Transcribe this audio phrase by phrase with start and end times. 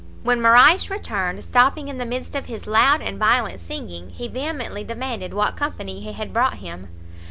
[0.23, 4.83] When Morrice returned, stopping in the midst of his loud and violent singing, he vehemently
[4.83, 6.87] demanded what company he had brought him?